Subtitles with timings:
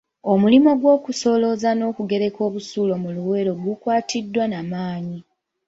[0.31, 5.19] Omulimu gw’okusolooza n’okugereka busuulu mu Luweero gukwatiddwa na maanyi.